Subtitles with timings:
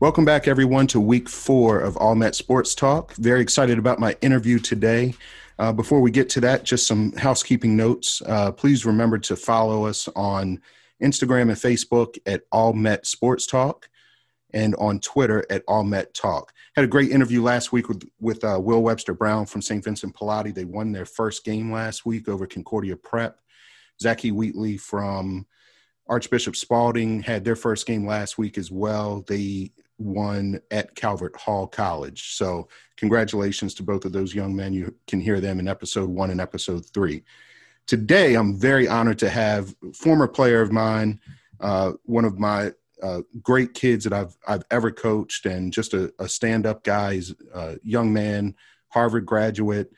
[0.00, 3.12] Welcome back, everyone, to week four of All Met Sports Talk.
[3.16, 5.12] Very excited about my interview today.
[5.58, 8.22] Uh, before we get to that, just some housekeeping notes.
[8.24, 10.58] Uh, please remember to follow us on
[11.02, 13.90] Instagram and Facebook at All Met Sports Talk
[14.54, 16.54] and on Twitter at All Met Talk.
[16.76, 19.84] Had a great interview last week with, with uh, Will Webster Brown from St.
[19.84, 20.54] Vincent Pallotti.
[20.54, 23.38] They won their first game last week over Concordia Prep.
[24.00, 25.46] Zachy Wheatley from
[26.08, 29.26] Archbishop Spalding had their first game last week as well.
[29.28, 32.34] They won at Calvert Hall College.
[32.34, 34.72] So, congratulations to both of those young men.
[34.72, 37.22] You can hear them in episode one and episode three.
[37.86, 41.20] Today, I'm very honored to have former player of mine,
[41.60, 46.12] uh, one of my uh, great kids that I've I've ever coached, and just a,
[46.18, 47.14] a stand-up guy.
[47.14, 48.54] He's a young man,
[48.88, 49.90] Harvard graduate,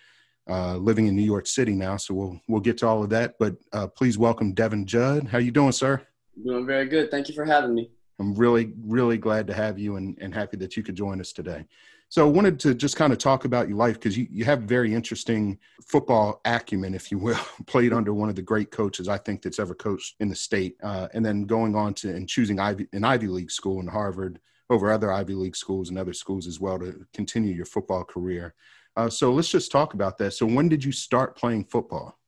[0.49, 1.97] uh, living in New York City now.
[1.97, 3.35] So we'll we'll get to all of that.
[3.39, 5.29] But uh, please welcome Devin Judd.
[5.29, 6.03] How you doing, sir?
[6.45, 7.11] Doing very good.
[7.11, 7.91] Thank you for having me.
[8.19, 11.33] I'm really, really glad to have you and, and happy that you could join us
[11.33, 11.67] today.
[12.09, 14.63] So I wanted to just kind of talk about your life because you, you have
[14.63, 19.17] very interesting football acumen, if you will, played under one of the great coaches I
[19.17, 20.77] think that's ever coached in the state.
[20.83, 24.41] Uh, and then going on to and choosing Ivy, an Ivy League school in Harvard
[24.69, 28.55] over other Ivy League schools and other schools as well to continue your football career.
[28.95, 30.33] Uh, so let's just talk about that.
[30.33, 32.19] So when did you start playing football?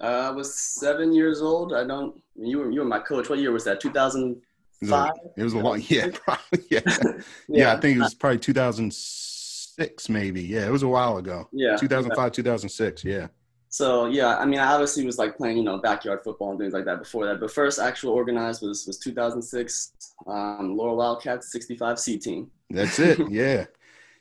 [0.00, 1.72] Uh, I was seven years old.
[1.72, 2.20] I don't.
[2.34, 3.28] You were you were my coach.
[3.28, 3.80] What year was that?
[3.80, 4.42] Two thousand
[4.88, 5.12] five.
[5.36, 6.80] It was a long, yeah, probably, yeah.
[6.86, 7.12] yeah,
[7.48, 7.72] yeah.
[7.74, 10.42] I think it was probably 2006, maybe.
[10.42, 11.48] Yeah, it was a while ago.
[11.52, 13.04] Yeah, 2005, 2006.
[13.04, 13.28] Yeah.
[13.74, 16.72] So yeah, I mean, I obviously was like playing, you know, backyard football and things
[16.72, 17.40] like that before that.
[17.40, 19.92] But first actual organized was was 2006,
[20.28, 22.52] um, Laurel Wildcats 65 C team.
[22.70, 23.18] That's it.
[23.30, 23.66] yeah.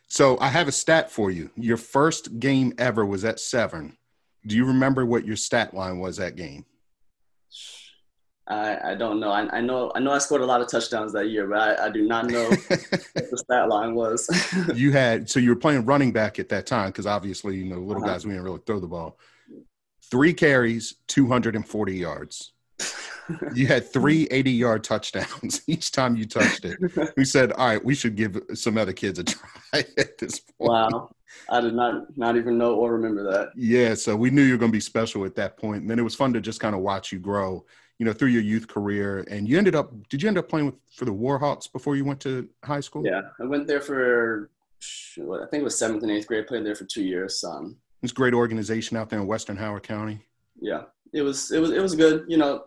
[0.07, 1.51] So I have a stat for you.
[1.55, 3.95] Your first game ever was at Severn.
[4.47, 6.65] Do you remember what your stat line was that game?
[8.47, 9.31] I, I don't know.
[9.31, 11.85] I, I know I know I scored a lot of touchdowns that year, but I,
[11.85, 14.29] I do not know what the stat line was.
[14.75, 17.79] you had so you were playing running back at that time because obviously you know
[17.79, 18.13] little uh-huh.
[18.13, 19.17] guys we didn't really throw the ball.
[20.11, 22.51] Three carries, two hundred and forty yards.
[23.53, 26.77] you had three 80 yard touchdowns each time you touched it.
[27.15, 30.71] We said, all right, we should give some other kids a try at this point.
[30.71, 31.09] Wow.
[31.49, 33.51] I did not not even know or remember that.
[33.55, 35.81] Yeah, so we knew you were going to be special at that point.
[35.81, 37.65] And then it was fun to just kind of watch you grow
[38.03, 39.93] you know, through your youth career, and you ended up.
[40.09, 43.05] Did you end up playing with for the Warhawks before you went to high school?
[43.05, 44.49] Yeah, I went there for.
[45.17, 46.45] I think it was seventh and eighth grade.
[46.45, 47.41] Played there for two years.
[47.45, 50.19] Um, it's a great organization out there in Western Howard County.
[50.59, 50.81] Yeah,
[51.13, 51.49] it was.
[51.51, 51.71] It was.
[51.71, 52.25] It was good.
[52.27, 52.65] You know,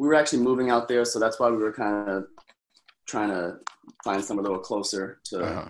[0.00, 2.24] we were actually moving out there, so that's why we were kind of
[3.06, 3.58] trying to
[4.02, 5.68] find somewhere a little closer to uh-huh.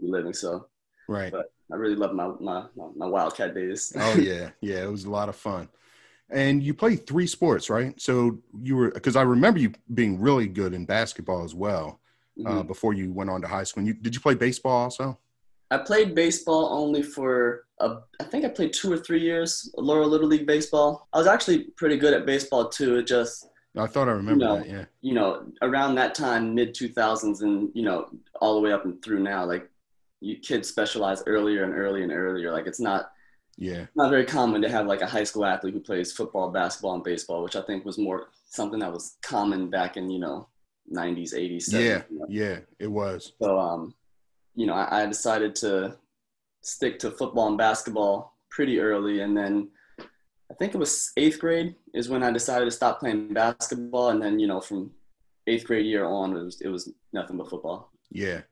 [0.00, 0.32] living.
[0.32, 0.68] So,
[1.10, 1.30] right.
[1.30, 2.64] But I really love my my
[2.96, 3.92] my Wildcat days.
[3.94, 5.68] oh yeah, yeah, it was a lot of fun
[6.30, 8.00] and you play three sports, right?
[8.00, 12.00] So you were because I remember you being really good in basketball as well
[12.38, 12.58] uh, mm-hmm.
[12.58, 13.80] uh, before you went on to high school.
[13.80, 15.18] And you, did you play baseball also?
[15.70, 20.08] I played baseball only for a, I think I played two or three years, Laurel
[20.08, 21.08] Little League baseball.
[21.12, 22.98] I was actually pretty good at baseball too.
[22.98, 24.68] It just I thought I remember you know, that.
[24.68, 24.84] Yeah.
[25.02, 28.08] You know, around that time, mid two thousands, and you know,
[28.40, 29.68] all the way up and through now, like
[30.20, 32.52] you kids specialize earlier and earlier and earlier.
[32.52, 33.10] Like it's not
[33.56, 33.86] yeah.
[33.94, 37.04] Not very common to have like a high school athlete who plays football, basketball, and
[37.04, 40.48] baseball, which I think was more something that was common back in, you know,
[40.92, 41.70] 90s, 80s.
[41.70, 42.02] 70s, yeah.
[42.10, 42.26] You know?
[42.28, 43.32] Yeah, it was.
[43.40, 43.94] So, um,
[44.54, 45.96] you know, I, I decided to
[46.62, 49.20] stick to football and basketball pretty early.
[49.20, 53.32] And then I think it was eighth grade is when I decided to stop playing
[53.32, 54.10] basketball.
[54.10, 54.90] And then, you know, from
[55.46, 57.90] eighth grade year on, it was, it was nothing but football.
[58.10, 58.42] Yeah.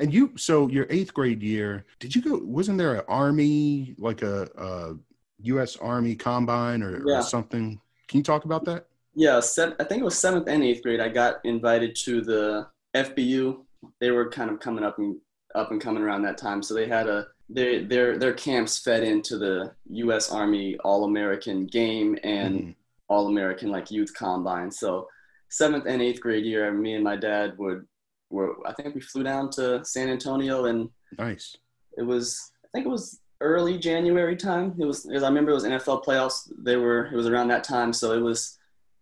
[0.00, 2.40] And you, so your eighth grade year, did you go?
[2.42, 4.96] Wasn't there an army, like a, a
[5.42, 5.76] U.S.
[5.76, 7.18] Army combine or, yeah.
[7.18, 7.78] or, something?
[8.08, 8.86] Can you talk about that?
[9.14, 11.00] Yeah, I think it was seventh and eighth grade.
[11.00, 13.62] I got invited to the FBU.
[14.00, 15.18] They were kind of coming up and
[15.54, 19.02] up and coming around that time, so they had a their their their camps fed
[19.02, 20.30] into the U.S.
[20.30, 22.70] Army All American game and mm-hmm.
[23.08, 24.70] All American like youth combine.
[24.70, 25.08] So
[25.48, 27.86] seventh and eighth grade year, me and my dad would
[28.30, 30.88] where I think we flew down to San Antonio and
[31.18, 31.56] nice.
[31.98, 34.74] It was I think it was early January time.
[34.78, 36.50] It was because I remember it was NFL playoffs.
[36.62, 38.58] They were it was around that time, so it was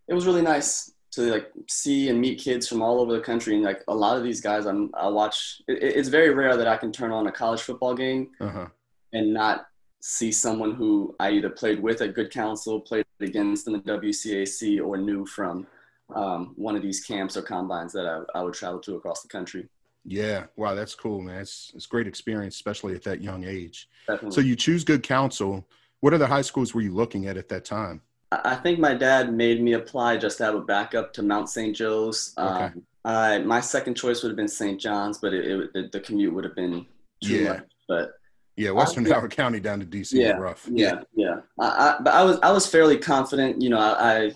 [0.07, 3.55] it was really nice to like see and meet kids from all over the country.
[3.55, 5.61] And like a lot of these guys, I'm I watch.
[5.67, 8.67] It, it's very rare that I can turn on a college football game uh-huh.
[9.13, 9.67] and not
[10.01, 14.83] see someone who I either played with at Good Counsel, played against in the WCAC,
[14.83, 15.67] or knew from
[16.15, 19.27] um, one of these camps or combines that I, I, would travel to across the
[19.27, 19.67] country.
[20.05, 21.41] Yeah, wow, that's cool, man.
[21.41, 23.89] It's it's great experience, especially at that young age.
[24.07, 24.35] Definitely.
[24.35, 25.67] So you choose good counsel.
[25.99, 28.01] What other high schools were you looking at at that time?
[28.31, 31.75] I think my dad made me apply just to have a backup to Mount St.
[31.75, 32.33] Joe's.
[32.37, 32.65] Okay.
[32.65, 34.79] Um, uh, my second choice would have been St.
[34.79, 36.85] John's, but it, it, the, the, commute would have been
[37.23, 37.53] too yeah.
[37.53, 37.63] much.
[37.87, 38.11] But
[38.55, 40.67] yeah, Western Howard County down to DC yeah, is rough.
[40.69, 41.37] Yeah, yeah.
[41.59, 43.61] I, I, but I was I was fairly confident.
[43.61, 44.31] You know, I, I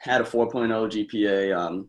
[0.00, 1.56] had a 4.0 GPA.
[1.56, 1.88] Um,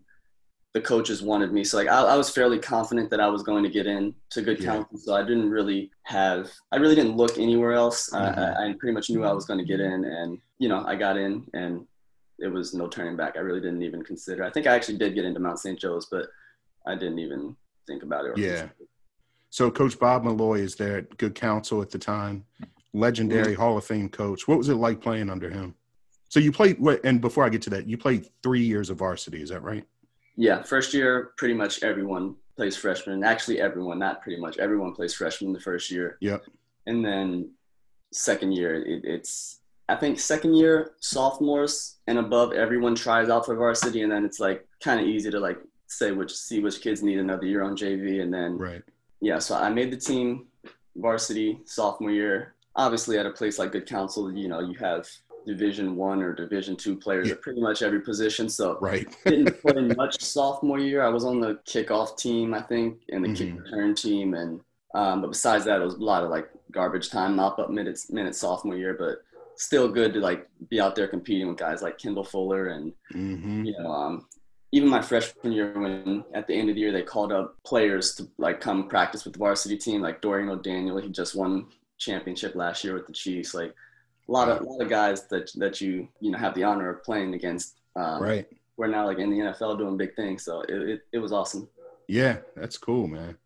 [0.74, 3.63] the coaches wanted me, so like I, I, was fairly confident that I was going
[3.63, 4.74] to get in to good yeah.
[4.74, 5.00] counsel.
[5.00, 8.12] So I didn't really have, I really didn't look anywhere else.
[8.12, 8.39] Mm-hmm.
[8.39, 10.95] I, I pretty much knew I was going to get in, and you know, I
[10.95, 11.88] got in, and
[12.38, 13.38] it was no turning back.
[13.38, 14.44] I really didn't even consider.
[14.44, 15.80] I think I actually did get into Mount St.
[15.80, 16.27] Joe's, but
[16.86, 17.56] I didn't even
[17.88, 18.38] think about it.
[18.38, 18.68] yeah.
[19.50, 22.45] So Coach Bob Milloy is there at Good Counsel at the time,
[22.94, 23.62] legendary mm-hmm.
[23.62, 24.48] Hall of Fame coach.
[24.48, 25.74] What was it like playing under him?
[26.30, 29.42] So you played, and before I get to that, you played three years of varsity.
[29.42, 29.86] Is that right?
[30.36, 33.24] Yeah, first year, pretty much everyone plays freshman.
[33.24, 36.18] Actually, everyone, not pretty much everyone plays freshman the first year.
[36.22, 36.44] Yep.
[36.86, 37.52] And then
[38.12, 43.56] second year, it, it's I think second year sophomores and above, everyone tries out for
[43.56, 47.02] varsity, and then it's like kind of easy to like say which see which kids
[47.02, 48.84] need another year on JV, and then right.
[49.22, 50.48] Yeah, so I made the team
[50.96, 52.56] varsity sophomore year.
[52.76, 55.08] Obviously, at a place like Good Counsel, you know you have
[55.48, 57.34] Division One or Division Two players yeah.
[57.34, 58.50] at pretty much every position.
[58.50, 61.02] So right, didn't play much sophomore year.
[61.04, 63.56] I was on the kickoff team, I think, and the mm-hmm.
[63.58, 64.60] kick return team, and
[64.94, 68.12] um, but besides that, it was a lot of like garbage time, mop up minutes,
[68.12, 68.96] minutes sophomore year.
[68.98, 69.24] But
[69.58, 73.66] still good to like be out there competing with guys like Kendall Fuller and mm-hmm.
[73.66, 74.28] you know um,
[74.72, 78.16] even my freshman year when at the end of the year they called up players
[78.16, 81.66] to like come practice with the varsity team like Dorian O'Daniel he just won
[81.98, 83.74] championship last year with the Chiefs like
[84.28, 86.90] a lot of a lot of guys that that you you know have the honor
[86.90, 88.48] of playing against um, right
[88.78, 91.68] we're now like in the NFL doing big things so it, it, it was awesome
[92.08, 93.38] yeah that's cool man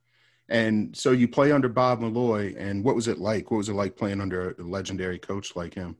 [0.51, 3.49] and so you play under Bob Milloy, and what was it like?
[3.49, 5.95] What was it like playing under a legendary coach like him?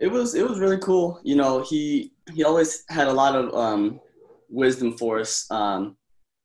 [0.00, 1.20] It was it was really cool.
[1.22, 4.00] You know, he he always had a lot of um,
[4.50, 5.48] wisdom for us.
[5.48, 5.96] Um,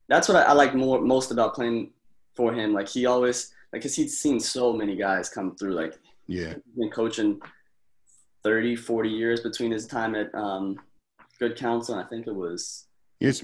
[0.07, 1.89] that's what I, I like more most about playing
[2.35, 2.71] for him.
[2.71, 5.73] Like he always like cause he'd seen so many guys come through.
[5.73, 7.39] Like yeah, been coaching
[8.43, 10.77] 30, 40 years between his time at um,
[11.39, 11.95] Good Counsel.
[11.95, 12.87] And I think it was
[13.19, 13.41] Yes,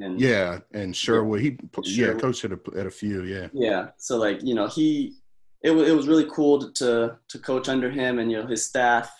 [0.00, 1.40] and, yeah, and Sherwood.
[1.40, 3.24] He yeah, coached at a, at a few.
[3.24, 3.48] Yeah.
[3.52, 3.88] Yeah.
[3.98, 5.16] So like you know he,
[5.62, 8.64] it was it was really cool to to coach under him and you know his
[8.64, 9.14] staff.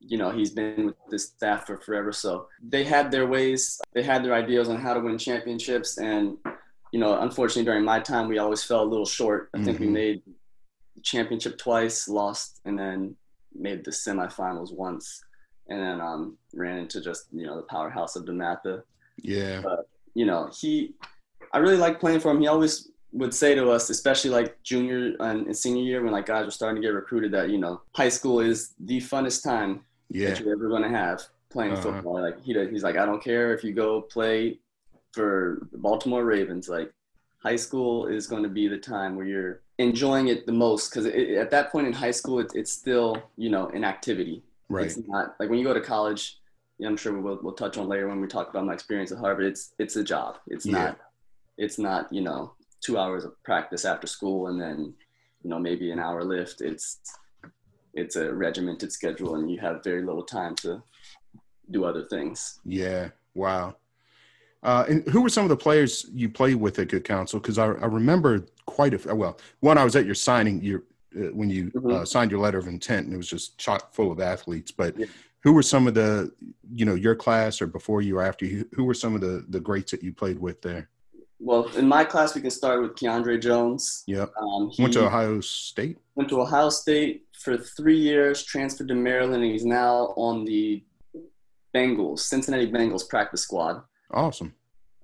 [0.00, 4.02] You know he's been with this staff for forever, so they had their ways, they
[4.02, 6.36] had their ideas on how to win championships, and
[6.92, 9.48] you know unfortunately during my time we always fell a little short.
[9.54, 9.86] I think mm-hmm.
[9.86, 10.34] we made the
[11.02, 13.16] championship twice, lost, and then
[13.54, 15.22] made the semifinals once
[15.68, 18.82] and then um, ran into just you know the powerhouse of DeMatha.
[19.18, 19.60] Yeah.
[19.62, 20.94] But you know he,
[21.52, 22.40] I really like playing for him.
[22.40, 26.44] He always would say to us, especially like junior and senior year when like guys
[26.44, 30.30] were starting to get recruited, that you know high school is the funnest time yeah.
[30.30, 31.82] that you're ever going to have playing uh-huh.
[31.82, 32.22] football.
[32.22, 34.58] Like he he's like I don't care if you go play
[35.12, 36.68] for the Baltimore Ravens.
[36.68, 36.92] Like
[37.42, 41.06] high school is going to be the time where you're enjoying it the most because
[41.06, 44.42] at that point in high school it, it's still you know an activity
[44.72, 44.86] Right.
[44.86, 46.38] It's not like when you go to college.
[46.84, 49.44] I'm sure we'll we'll touch on later when we talk about my experience at Harvard.
[49.44, 50.38] It's it's a job.
[50.48, 50.72] It's yeah.
[50.72, 50.98] not
[51.58, 54.94] it's not you know two hours of practice after school and then
[55.44, 56.62] you know maybe an hour lift.
[56.62, 56.98] It's
[57.92, 60.82] it's a regimented schedule and you have very little time to
[61.70, 62.58] do other things.
[62.64, 63.10] Yeah.
[63.34, 63.76] Wow.
[64.62, 67.40] Uh, and who were some of the players you played with at Good Counsel?
[67.40, 69.38] Because I, I remember quite a well.
[69.60, 70.62] One, I was at your signing.
[70.62, 70.84] Your
[71.16, 71.90] uh, when you mm-hmm.
[71.90, 74.70] uh, signed your letter of intent, and it was just chock full of athletes.
[74.70, 75.06] But yeah.
[75.40, 76.32] who were some of the,
[76.72, 78.68] you know, your class or before you or after you?
[78.74, 80.88] Who were some of the the greats that you played with there?
[81.40, 84.04] Well, in my class, we can start with Keandre Jones.
[84.06, 84.32] Yep.
[84.40, 85.98] Um, went to Ohio State.
[86.14, 88.44] Went to Ohio State for three years.
[88.44, 90.84] Transferred to Maryland, and he's now on the
[91.74, 93.82] Bengals, Cincinnati Bengals practice squad.
[94.12, 94.54] Awesome.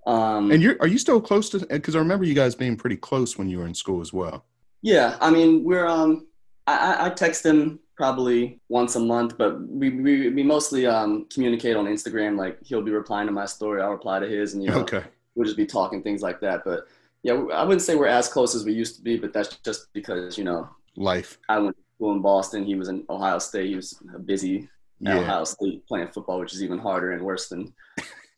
[0.06, 1.66] Um, and you're are you still close to?
[1.66, 4.44] Because I remember you guys being pretty close when you were in school as well.
[4.80, 6.26] Yeah, I mean, we're um,
[6.66, 11.76] I, I text him probably once a month, but we we, we mostly um communicate
[11.76, 12.38] on Instagram.
[12.38, 15.02] Like he'll be replying to my story, I'll reply to his, and you know, okay.
[15.34, 16.62] we'll just be talking things like that.
[16.64, 16.86] But
[17.22, 19.92] yeah, I wouldn't say we're as close as we used to be, but that's just
[19.92, 21.38] because you know, life.
[21.48, 22.64] I went to school in Boston.
[22.64, 23.68] He was in Ohio State.
[23.68, 24.68] He was busy
[25.00, 25.18] yeah.
[25.18, 27.74] Ohio State playing football, which is even harder and worse than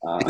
[0.07, 0.21] uh,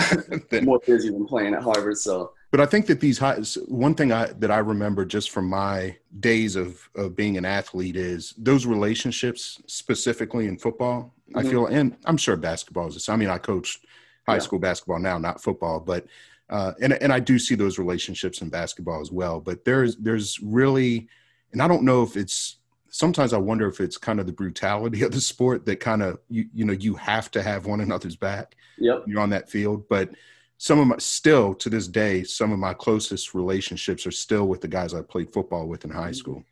[0.62, 1.98] more busy than playing at Harvard.
[1.98, 5.48] So but I think that these high, one thing I, that I remember just from
[5.48, 11.14] my days of, of being an athlete is those relationships, specifically in football.
[11.30, 11.38] Mm-hmm.
[11.38, 13.08] I feel, and I'm sure basketball is.
[13.08, 13.78] I mean, I coach
[14.26, 14.40] high yeah.
[14.40, 16.06] school basketball now, not football, but
[16.48, 19.38] uh, and and I do see those relationships in basketball as well.
[19.38, 21.08] But there's there's really,
[21.52, 22.56] and I don't know if it's
[22.90, 26.18] sometimes I wonder if it's kind of the brutality of the sport that kind of
[26.28, 28.56] you you know you have to have one another's back.
[28.78, 29.04] Yep.
[29.06, 30.10] You're on that field, but
[30.58, 34.60] some of my still to this day, some of my closest relationships are still with
[34.60, 36.14] the guys I played football with in high Mm-hmm.
[36.14, 36.44] school.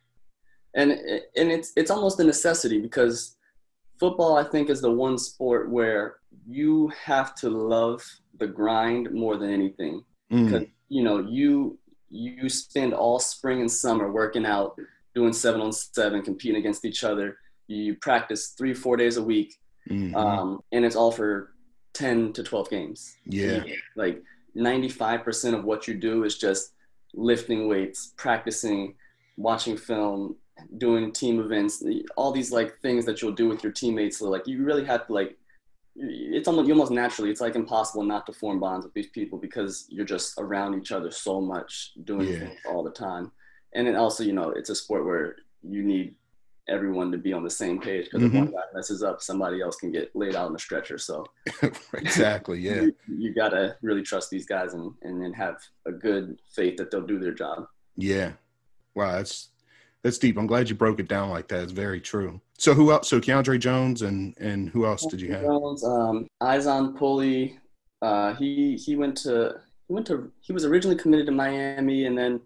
[0.75, 3.35] and and it's it's almost a necessity because
[3.99, 6.17] football I think is the one sport where
[6.47, 8.03] you have to love
[8.37, 11.77] the grind more than anything because Mm, you know you
[12.09, 14.75] you spend all spring and summer working out
[15.19, 17.27] doing seven on seven competing against each other.
[17.67, 19.51] You practice three four days a week
[19.89, 20.15] mhm.
[20.15, 21.53] um, and it's all for
[21.93, 23.17] 10 to 12 games.
[23.25, 23.63] Yeah,
[23.95, 24.21] like
[24.55, 26.73] 95% of what you do is just
[27.13, 28.93] lifting weights practicing
[29.35, 30.35] watching film
[30.77, 31.83] doing team events
[32.17, 34.17] all these like things that you'll do with your teammates.
[34.19, 35.31] So like you really have to like
[35.95, 39.37] it's almost you almost naturally it's like impossible not to form bonds with these people
[39.37, 42.39] because you're just around each other so much doing Yeah.
[42.39, 43.31] things all the time
[43.73, 46.15] and then also you know it's a sport where you need
[46.67, 48.35] everyone to be on the same page because if Mhm.
[48.35, 51.25] one guy messes up somebody else can get laid out on the stretcher so
[51.93, 52.59] exactly.
[52.67, 56.77] Yeah, you, you gotta really trust these guys and and then have a good faith
[56.77, 57.65] that they'll do their job.
[57.95, 58.33] yeah.
[58.95, 59.49] Wow, that's
[60.03, 60.37] that's deep.
[60.37, 61.63] I'm glad you broke it down like that.
[61.63, 62.41] It's very true.
[62.57, 63.07] So who else?
[63.07, 65.43] So Keandre Jones and and who else did you have?
[65.43, 67.59] Jones, um, Izon Pulley,
[68.01, 72.17] uh, he he went to he went to he was originally committed to Miami and
[72.17, 72.41] then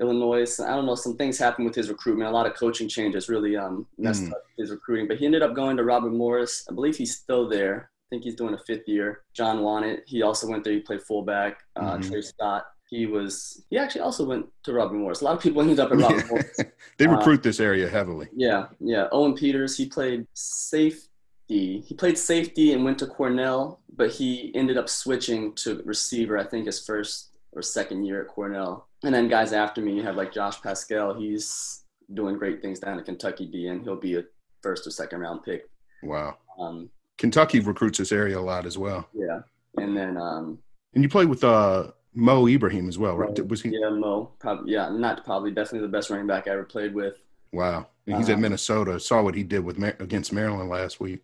[0.00, 0.58] Illinois.
[0.60, 2.28] I don't know, some things happened with his recruitment.
[2.30, 4.32] A lot of coaching changes really um, messed Mm.
[4.32, 5.08] up his recruiting.
[5.08, 6.66] But he ended up going to Robert Morris.
[6.70, 7.90] I believe he's still there.
[7.90, 9.22] I think he's doing a fifth year.
[9.34, 10.72] John Wannett, he also went there.
[10.72, 11.60] He played fullback.
[11.76, 12.08] Uh, Mhm.
[12.08, 15.20] Trey Scott, he was he actually also went to Robert Morris.
[15.20, 16.56] A lot of people ended up at Robert Morris.
[16.98, 18.28] they Uh, recruit this area heavily.
[18.34, 19.08] Yeah, yeah.
[19.12, 21.80] Owen Peters, he played safety.
[21.80, 26.44] He played safety and went to Cornell, but he ended up switching to receiver, I
[26.44, 28.87] think his first or second year at Cornell.
[29.04, 31.14] And then guys after me, you have like Josh Paschal.
[31.14, 34.24] He's doing great things down at Kentucky D, and he'll be a
[34.62, 35.68] first or second round pick.
[36.02, 36.36] Wow.
[36.58, 39.08] Um, Kentucky recruits this area a lot as well.
[39.12, 39.40] yeah.
[39.76, 40.58] And then, um,
[40.94, 43.46] And you played with uh, Mo Ibrahim as well, right?
[43.48, 43.70] Was he?
[43.70, 47.14] yeah, Mo, probably, yeah, not probably, definitely the best running back I ever played with.
[47.52, 47.86] Wow.
[48.06, 48.98] And he's at Um, Minnesota.
[48.98, 51.20] Saw what he did with Mar- against Maryland last week.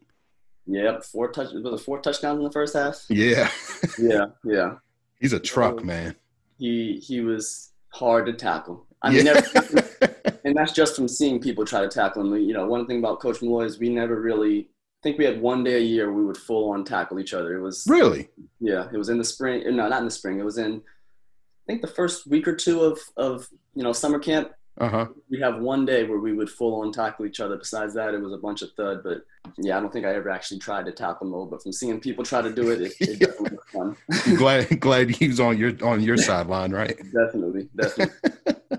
[0.66, 3.04] Yep, four touch was it four touchdowns in the first half?
[3.09, 3.50] Yeah.
[3.99, 4.75] Yeah, yeah.
[5.21, 6.16] he's a truck, man.
[6.58, 8.87] He he was hard to tackle.
[9.02, 9.42] I mean, never,
[10.44, 12.34] and that's just from seeing people try to tackle him.
[12.37, 14.68] You know, one thing about Coach Milloy is we never really
[15.04, 17.54] I think we had one day a year we would full on tackle each other.
[17.54, 18.30] It was really?
[18.58, 19.62] yeah, it was in the spring.
[19.76, 20.38] No, not in the spring.
[20.38, 24.18] It was in I think the first week or two of of you know summer
[24.18, 24.52] camp.
[24.78, 25.07] Uh huh.
[25.31, 27.57] We have one day where we would full on tackle each other.
[27.57, 29.04] Besides that, it was a bunch of thud.
[29.04, 29.19] But
[29.57, 31.47] yeah, I don't think I ever actually tried to tackle Mo.
[31.47, 34.37] But from seeing people try to do it, it, it definitely was fun.
[34.37, 36.97] glad glad he was on your on your sideline, right?
[37.12, 38.16] definitely, definitely.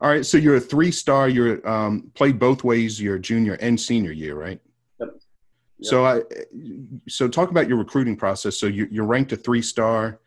[0.00, 0.26] All right.
[0.26, 1.28] So you're a three star.
[1.30, 4.60] You're um, played both ways your junior and senior year, right?
[5.00, 5.08] Yep.
[5.80, 6.20] So I
[7.08, 8.58] so talk about your recruiting process.
[8.58, 10.20] So you, you're ranked a three star,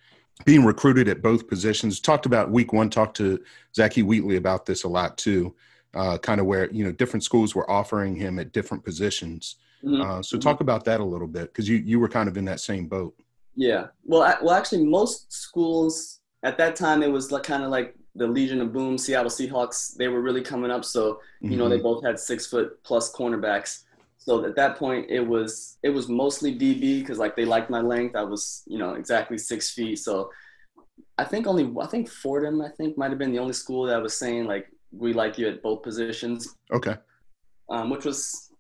[0.46, 2.00] being recruited at both positions.
[2.00, 2.90] Talked about week one.
[2.90, 3.42] Talked to
[3.76, 5.56] Zachy Wheatley about this a lot too.
[5.94, 9.56] Uh, kind of where you know different schools were offering him at different positions.
[9.84, 10.04] Mhm.
[10.04, 12.46] Uh, so talk about that a little bit because you you were kind of in
[12.46, 13.16] that same boat.
[13.56, 13.88] Yeah.
[14.04, 17.96] Well, I, well, actually, most schools at that time it was like kind of like
[18.16, 19.96] the Legion of Boom, Seattle Seahawks.
[19.96, 21.84] They were really coming up, so you know they Mhm.
[21.84, 23.84] both had six foot plus cornerbacks.
[24.28, 27.80] So at that point, it was it was mostly DB because like they liked my
[27.80, 28.16] length.
[28.18, 30.00] I was you know exactly six feet.
[30.00, 30.30] So
[31.18, 34.02] I think only I think Fordham I think might have been the only school that
[34.02, 36.96] was saying like we like you at both positions okay.
[37.70, 38.52] um, which was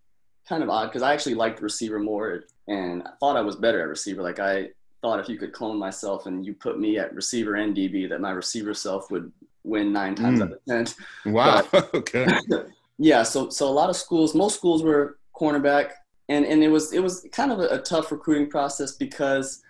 [0.47, 3.81] kind of odd because I actually liked receiver more and I thought I was better
[3.81, 4.21] at receiver.
[4.21, 4.69] Like I
[5.01, 8.21] thought if you could clone myself and you put me at receiver and DB, that
[8.21, 9.31] my receiver self would
[9.63, 10.43] win nine times Mm.
[10.43, 11.33] out of ten.
[11.33, 11.67] Wow.
[11.93, 12.25] okay.
[12.99, 15.91] Yeah, so so a lot of schools, most schools were cornerback,
[16.29, 19.61] and and it was it was kind of a, a tough recruiting process because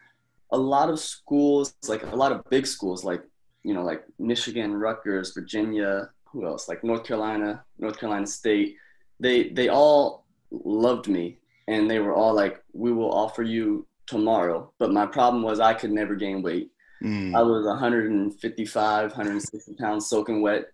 [0.52, 3.22] a lot of schools, like a lot of big schools, like
[3.64, 6.68] you know, like Michigan, Rutgers, Virginia, who else?
[6.68, 8.76] Like North Carolina, North Carolina State,
[9.20, 14.72] they they all loved me, and they were all like, "We will offer you tomorrow."
[14.80, 16.72] But my problem was I could never gain weight.
[17.04, 17.36] Mm.
[17.36, 20.66] I was 155, 160 pounds soaking wet.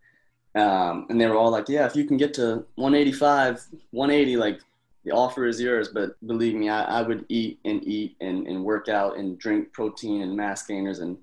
[0.55, 4.59] Um, and they were all like, yeah, if you can get to 185, 180, like
[5.03, 5.89] the offer is yours.
[5.89, 9.73] But believe me, I, I would eat and eat and, and work out and drink
[9.73, 10.99] protein and mass gainers.
[10.99, 11.17] And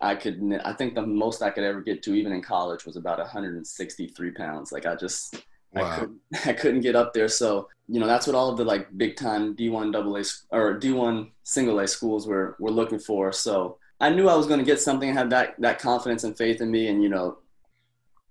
[0.00, 2.96] I could, I think the most I could ever get to, even in college, was
[2.96, 4.72] about 163 pounds.
[4.72, 5.42] Like I just,
[5.74, 7.28] I couldn't, I couldn't get up there.
[7.28, 10.78] So, you know, that's what all of the like big time D1 double A or
[10.78, 13.32] D1 single A schools were, were looking for.
[13.32, 16.60] So I knew I was going to get something, had that, that confidence and faith
[16.60, 16.88] in me.
[16.88, 17.38] And, you know,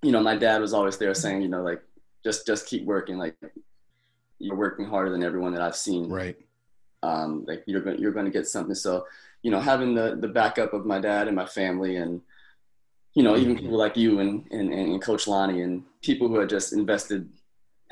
[0.04, 1.82] you know, my dad was always there saying, you know, like,
[2.26, 3.18] just just keep working.
[3.18, 3.38] Like
[4.40, 6.10] you're working harder than everyone that I've seen.
[6.10, 6.38] Right.
[7.04, 8.76] Um, like you're going you're going to get something.
[8.76, 9.06] So
[9.44, 12.22] you know, having the the backup of my dad and my family, and
[13.14, 13.64] you know, even Mm-hmm.
[13.64, 17.30] people like you and and, and Coach Lonnie and people who had just invested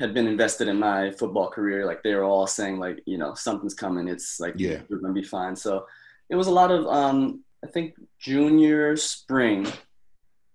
[0.00, 1.86] had been invested in my football career.
[1.86, 4.08] Like they were all saying, like you know, something's coming.
[4.08, 4.80] It's like Yeah.
[4.88, 5.54] you're going to be fine.
[5.54, 5.86] So
[6.28, 9.66] it was a lot of um, I think junior spring,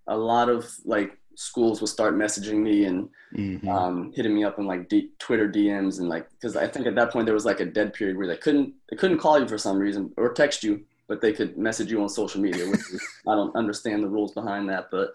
[0.08, 3.66] a lot of like schools will start messaging me and Mhm.
[3.70, 6.96] um, hitting me up in like D- Twitter DMs and like because I think at
[6.96, 9.48] that point there was like a dead period where they couldn't they couldn't call you
[9.48, 10.74] for some reason or text you,
[11.08, 12.70] but they could message you on social media.
[12.70, 15.14] Which is, I don't understand the rules behind that, but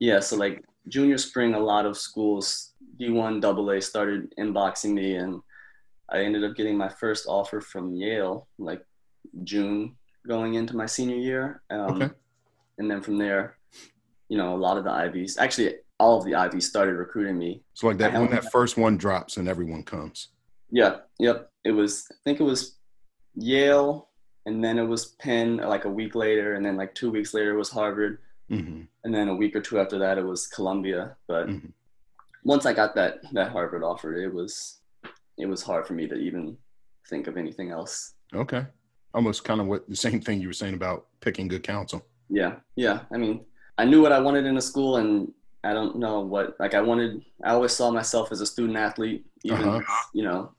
[0.00, 0.18] yeah.
[0.18, 5.40] So like junior spring, a lot of schools D1 AA started inboxing me, and
[6.08, 8.84] I ended up getting my first offer from Yale like
[9.44, 9.94] June
[10.26, 11.62] going into my senior year.
[11.70, 12.10] Um, Okay.
[12.78, 13.58] And then from there,
[14.32, 17.62] you know, a lot of the Ivies, actually all of the Ivies started recruiting me.
[17.74, 20.28] So like that when that first one drops and everyone comes.
[20.70, 21.50] Yeah, yep.
[21.64, 22.78] It was, I think it was
[23.34, 24.08] Yale,
[24.46, 27.52] and then it was Penn like a week later, and then like two weeks later
[27.52, 31.14] it was Harvard, hmm and then a week or two after that it was Columbia.
[31.28, 31.72] But Mhm.
[32.44, 34.80] once I got that that Harvard offer, it was
[35.36, 36.56] it was hard for me to even
[37.10, 38.14] think of anything else.
[38.34, 38.64] Okay.
[39.12, 42.00] Almost kind of what the same thing you were saying about picking good counsel.
[42.30, 43.00] Yeah, yeah.
[43.14, 43.44] I mean,
[43.82, 45.32] I knew what I wanted in a school, and
[45.64, 47.20] I don't know what like I wanted.
[47.42, 49.96] I always saw myself as a student athlete, even Uh-huh.
[50.14, 50.52] you know,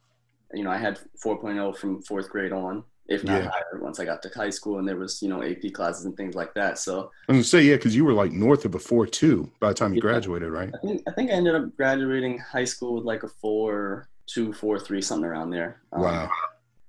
[0.52, 3.48] you know, I had 4.0 from fourth grade on, if not Yeah.
[3.48, 6.14] higher, once I got to high school, and there was you know AP classes and
[6.18, 6.78] things like that.
[6.78, 6.92] So
[7.28, 9.68] I was gonna say yeah, because you were like north of a four two by
[9.68, 10.08] the time you Yeah.
[10.10, 10.70] graduated, right?
[10.76, 14.52] I think I think I ended up graduating high school with like a four two,
[14.52, 15.80] four three, something around there.
[15.94, 16.28] Um, Wow.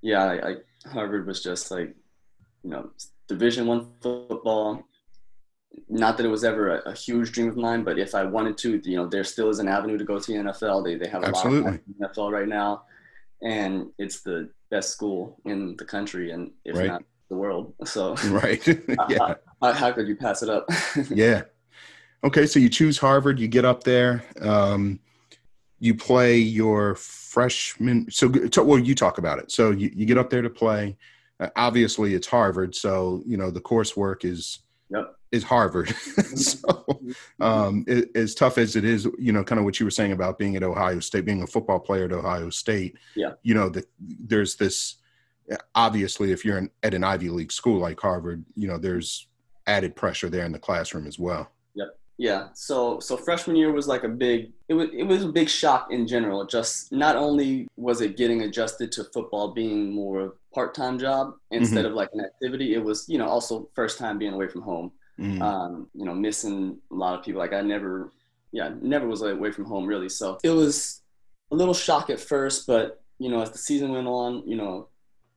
[0.02, 0.54] yeah, I, I
[0.96, 1.96] Harvard was just like,
[2.64, 2.92] you know,
[3.30, 4.84] Division One football.
[5.90, 8.58] Not that it was ever a, a huge dream of mine, but if I wanted
[8.60, 10.84] to, you know, there still is an avenue to go to the NFL.
[10.84, 11.62] They they have a Absolutely.
[11.62, 12.84] lot of guys in the NFL right now,
[13.44, 16.88] and it's the best school in the country and if Right.
[16.88, 17.74] not the world.
[17.86, 18.66] So Right.
[19.10, 19.36] yeah.
[19.62, 20.68] how, how could you pass it up?
[21.10, 21.44] Yeah.
[22.24, 25.00] Okay, so you choose Harvard, you get up there, um,
[25.80, 28.10] you play your freshman.
[28.10, 28.32] So,
[28.64, 29.52] well, you talk about it.
[29.52, 30.98] So you, you get up there to play.
[31.40, 34.60] Uh, obviously, it's Harvard, so you know the coursework is.
[35.36, 35.94] Is Harvard.
[36.16, 36.38] Mm-hmm.
[36.38, 37.44] so, mm-hmm.
[37.44, 40.12] um, it, as tough as it is, you know, kind of what you were saying
[40.12, 42.98] about being at Ohio State, being a football player at Ohio State.
[43.16, 43.34] Yeah.
[43.44, 44.96] You know that there's this.
[45.76, 49.28] Obviously, if you're in, at an Ivy League school like Harvard, you know there's
[49.68, 51.52] added pressure there in the classroom as well.
[51.76, 52.00] Yep.
[52.18, 52.48] Yeah.
[52.54, 55.88] So so freshman year was like a big it was it was a big shock
[55.92, 56.46] in general.
[56.46, 61.58] Just not only was it getting adjusted to football being more of part-time job mm-hmm.
[61.58, 64.62] instead of like an activity, it was, you know, also first time being away from
[64.62, 64.92] home.
[65.20, 65.42] Mm.
[65.42, 67.40] Um, you know, missing a lot of people.
[67.40, 68.12] Like I never
[68.56, 70.10] yeah, never was away from home really.
[70.10, 71.02] So it was
[71.52, 74.88] a little shock at first, but you know, as the season went on, you know,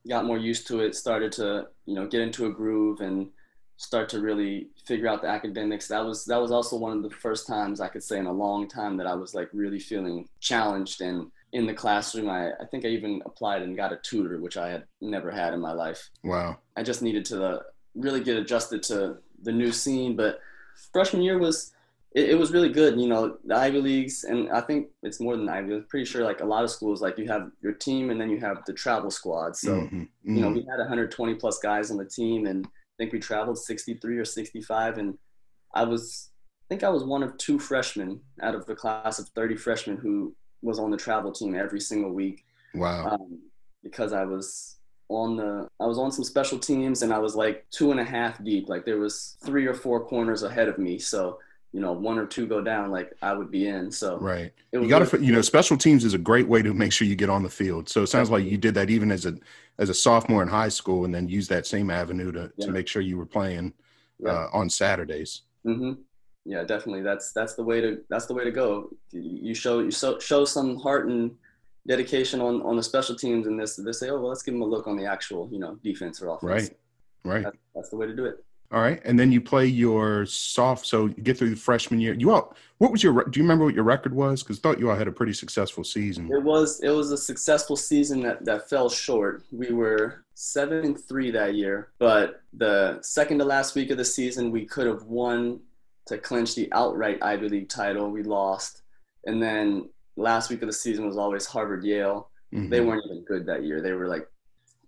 [0.07, 3.29] got more used to it, started to, you know, get into a groove and
[3.77, 5.87] start to really figure out the academics.
[5.87, 8.31] That was that was also one of the first times I could say in a
[8.31, 12.29] long time that I was like really feeling challenged and in the classroom.
[12.29, 15.53] I, I think I even applied and got a tutor, which I had never had
[15.53, 16.09] in my life.
[16.23, 16.57] Wow.
[16.77, 17.63] I just needed to
[17.95, 20.15] really get adjusted to the new scene.
[20.15, 20.39] But
[20.93, 21.71] freshman year was
[22.13, 22.99] it, it was really good.
[22.99, 25.73] You know, the Ivy Leagues, and I think it's more than Ivy.
[25.75, 28.29] I'm pretty sure like a lot of schools, like you have your team and then
[28.29, 29.55] you have the travel squad.
[29.55, 30.07] So Mhm.
[30.23, 30.55] you know, Mhm.
[30.55, 34.25] we had 120 plus guys on the team, and I think we traveled 63 or
[34.25, 34.97] 65.
[34.97, 35.17] And
[35.73, 39.29] I was, I think I was one of two freshmen out of the class of
[39.29, 43.11] 30 freshmen who was on the travel team every single week wow.
[43.11, 43.39] um,
[43.81, 44.78] because I was
[45.09, 48.03] on the, I was on some special teams, and I was like two and a
[48.03, 48.69] half deep.
[48.69, 51.39] Like there was three or four corners ahead of me, so
[51.71, 53.91] you know, one or two go down, like I would be in.
[53.91, 54.45] So right.
[54.45, 56.73] it You was got really- to, you know, special teams is a great way to
[56.73, 57.87] make sure you get on the field.
[57.89, 59.35] So it sounds like you did that even as a
[59.77, 62.65] as a sophomore in high school, and then use that same avenue to Yeah.
[62.67, 63.73] to make sure you were playing
[64.19, 64.31] Yeah.
[64.31, 65.41] uh, on Saturdays.
[65.63, 65.93] hmm
[66.45, 67.01] Yeah, definitely.
[67.03, 68.89] That's that's the way to that's the way to go.
[69.11, 71.31] You you show you show, show some heart and
[71.87, 74.61] dedication on on the special teams, and this they say, oh well, let's give them
[74.61, 76.43] a look on the actual you know defense or offense.
[76.43, 76.77] Right.
[77.25, 77.43] Right.
[77.43, 78.43] That's, that's the way to do it.
[78.71, 79.01] All right.
[79.03, 80.85] And then you play your soft.
[80.85, 82.13] So you get through the freshman year.
[82.13, 82.55] You all.
[82.77, 83.23] What was your?
[83.23, 84.43] Do you remember what your record was?
[84.43, 86.29] Because thought you all had a pretty successful season.
[86.31, 89.43] It was it was a successful season that, that fell short.
[89.51, 94.05] We were seven and three that year, but the second to last week of the
[94.05, 95.61] season we could have won
[96.05, 98.11] to clinch the outright Ivy League title.
[98.11, 98.83] We lost,
[99.25, 99.89] and then
[100.19, 102.29] last week of the season was always Harvard Yale.
[102.53, 102.69] Mhm.
[102.69, 103.81] They weren't even good that year.
[103.81, 104.27] They were like,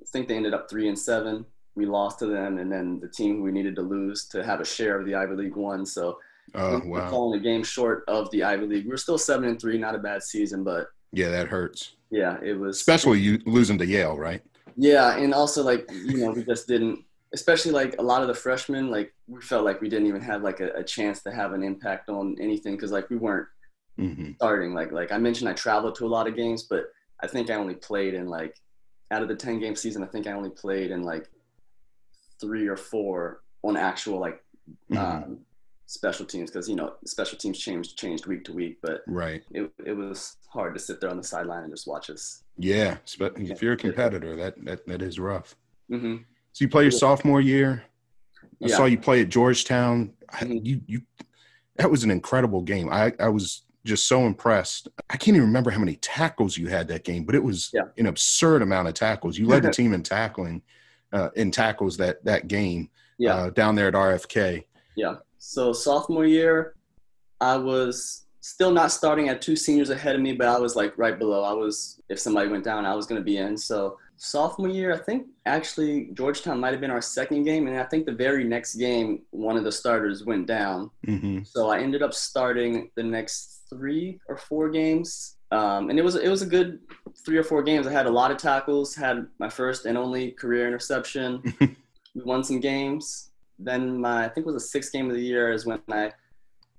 [0.02, 1.46] I think they ended up three and seven.
[1.76, 4.66] We lost to them, and then the team we needed to lose to have a
[4.66, 5.86] share of the Ivy League won.
[5.86, 6.20] So
[6.54, 7.10] Oh we were wow.
[7.10, 8.86] falling a game short of the Ivy League.
[8.86, 11.96] We were still seven and three, not a bad season, but Yeah, that hurts.
[12.10, 14.42] yeah, it was Especially you losing to Yale, right?
[14.76, 18.34] Yeah, and also like you know we just didn't, especially like a lot of the
[18.34, 21.54] freshmen, like we felt like we didn't even have like a, a chance to have
[21.54, 23.48] an impact on anything because like we weren't
[24.02, 24.74] hmm starting.
[24.74, 27.56] Like like I mentioned, I traveled to a lot of games, but I think I
[27.56, 28.56] only played in like
[29.12, 31.28] out of the ten game season, I think I only played in like
[32.40, 34.42] three or four on actual like
[34.92, 34.98] Mm-hmm.
[34.98, 35.40] um,
[35.88, 39.44] special teams because you know special teams changed changed week to week, but Right.
[39.52, 42.44] it it was hard to sit there on the sideline and just watch us.
[42.58, 42.98] Yeah.
[43.04, 45.56] spe- If you're a competitor, that that, that is rough.
[45.90, 46.18] hmm
[46.54, 47.84] So you play your sophomore year.
[48.64, 48.78] I Yeah.
[48.78, 50.14] saw you play at Georgetown.
[50.30, 50.66] I- Mhm.
[50.66, 51.02] You you
[51.78, 52.88] that was an incredible game.
[52.90, 54.88] I I was just so impressed.
[55.10, 57.84] I can't even remember how many tackles you had that game, but it was Yeah.
[57.98, 59.38] an absurd amount of tackles.
[59.38, 60.62] You led the team in tackling,
[61.14, 63.36] uh, in tackles that that game Yeah.
[63.36, 64.64] uh, down there at RFK.
[64.96, 65.16] Yeah.
[65.38, 66.76] So sophomore year,
[67.40, 70.98] I was still not starting at two seniors ahead of me, but I was like
[70.98, 71.44] right below.
[71.44, 73.58] I was if somebody went down, I was going to be in.
[73.58, 77.84] So sophomore year, I think actually Georgetown might have been our second game, and I
[77.86, 80.92] think the very next game, one of the starters went down.
[81.06, 86.04] hmm So I ended up starting the next three or four games, um, and it
[86.04, 86.80] was it was a good
[87.26, 87.88] three or four games.
[87.88, 91.42] I had a lot of tackles, had my first and only career interception.
[91.60, 93.30] we won some games.
[93.58, 96.12] Then my I think it was the sixth game of the year is when I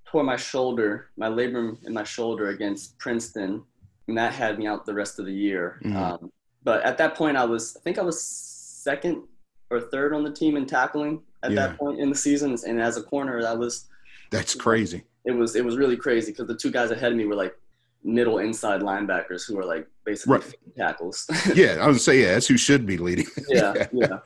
[0.04, 3.62] tore my shoulder, my labrum in my shoulder against Princeton,
[4.08, 5.80] and that had me out the rest of the year.
[5.84, 5.96] Mhm.
[5.96, 6.32] Um,
[6.64, 9.22] but at that point, I was I think I was second
[9.70, 11.68] or third on the team in tackling at Yeah.
[11.68, 13.88] that point in the season, and as a corner, that was
[14.30, 15.04] That's crazy.
[15.24, 17.56] It was it was really crazy because the two guys ahead of me were like
[18.04, 20.54] middle inside linebackers who were like basically Right.
[20.76, 21.26] tackles.
[21.54, 23.26] Yeah, I would say yeah, that's who should be leading.
[23.48, 24.18] yeah, yeah.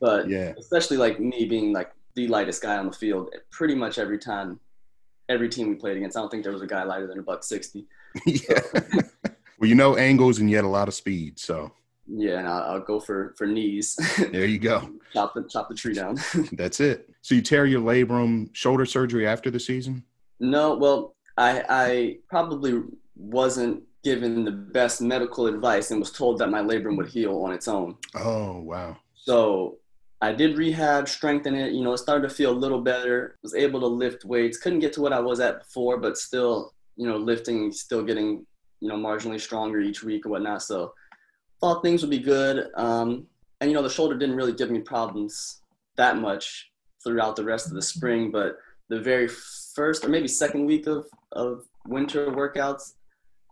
[0.00, 3.98] But yeah, especially like me being like the lightest guy on the field, pretty much
[3.98, 4.60] every time,
[5.30, 7.22] every team we played against, I don't think there was a guy lighter than a
[7.22, 7.86] buck sixty.
[8.26, 8.60] yeah.
[9.58, 11.72] well, you know angles and you had a lot of speed, so
[12.06, 13.96] Yeah, and I'll, I'll go for for knees,
[14.30, 14.90] there you go.
[15.14, 16.18] chop the chop the tree down.
[16.52, 17.08] That's it.
[17.22, 20.04] So you tear your labrum, shoulder surgery after the season.
[20.42, 22.82] No, well, I I probably
[23.16, 27.52] wasn't given the best medical advice and was told that my labrum would heal on
[27.52, 27.96] its own.
[28.14, 28.96] Oh wow.
[29.14, 29.78] So
[30.20, 31.72] I did rehab, strengthen it.
[31.72, 33.38] You know, it started to feel a little better.
[33.42, 34.58] Was able to lift weights.
[34.58, 38.44] Couldn't get to what I was at before, but still, you know, lifting, still getting,
[38.80, 40.62] you know, marginally stronger each week or whatnot.
[40.62, 40.92] So
[41.60, 42.68] thought things would be good.
[42.74, 43.26] Um,
[43.60, 45.62] and you know, the shoulder didn't really give me problems
[45.96, 46.70] that much
[47.04, 48.32] throughout the rest of the spring.
[48.32, 48.56] But
[48.88, 49.28] the very
[49.74, 52.94] first or maybe second week of of winter workouts,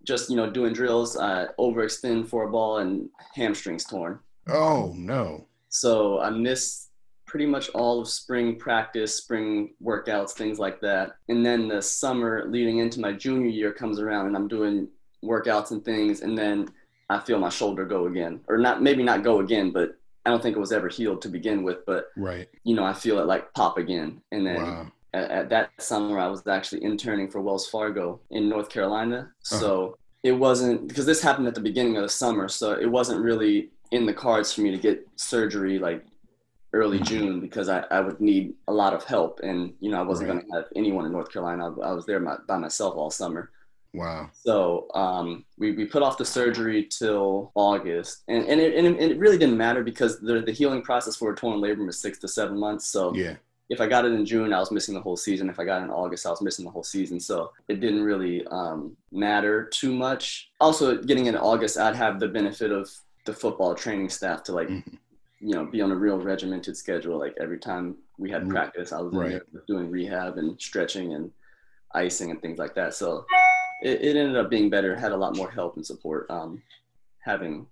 [0.05, 4.19] just you know, doing drills, uh, overextend for a ball and hamstrings torn.
[4.49, 5.47] Oh no.
[5.69, 6.89] So I missed
[7.27, 11.13] pretty much all of spring practice, spring workouts, things like that.
[11.29, 14.89] And then the summer leading into my junior year comes around and I'm doing
[15.25, 16.23] workouts and things.
[16.23, 16.69] And then
[17.09, 19.91] I feel my shoulder go again, or not, maybe not go again, but
[20.27, 21.87] I don't think it was ever healed to begin with.
[21.87, 22.49] But, Right.
[22.65, 24.21] you know, I feel it like pop again.
[24.33, 24.93] And then Wow.
[25.14, 29.96] At, at that summer i was actually interning for wells fargo in north carolina so
[30.23, 33.70] it wasn't because this happened at the beginning of the summer so it wasn't really
[33.92, 36.05] in the cards for me to get surgery like
[36.73, 37.05] early Mhm.
[37.05, 40.29] june because I, I would need a lot of help and you know i wasn't
[40.29, 40.37] Right.
[40.37, 43.11] going to have anyone in north carolina i, I was there my, by myself all
[43.11, 43.51] summer
[43.92, 44.31] Wow.
[44.33, 49.18] so um, we, we put off the surgery till August, and, and, it, and it
[49.18, 52.29] really didn't matter because the, the healing process for a torn labrum is six to
[52.29, 52.87] seven months.
[52.87, 53.35] So Yeah.
[53.71, 55.49] If I got it in June, I was missing the whole season.
[55.49, 57.21] If I got it in August, I was missing the whole season.
[57.21, 60.51] So it didn't really um, matter too much.
[60.61, 62.91] Also, getting in August, I'd have the benefit of
[63.27, 64.99] the football training staff to like, Mhm.
[65.41, 67.17] you know, be on a real regimented schedule.
[67.17, 68.51] Like every time we had Right.
[68.51, 69.41] practice, I was Right.
[69.69, 71.31] doing rehab and stretching and
[71.95, 72.95] icing and things like that.
[72.95, 73.25] So
[73.85, 74.97] it, it ended up being better.
[74.97, 76.29] Had a lot more help and support.
[76.29, 76.61] Um,
[77.21, 77.67] having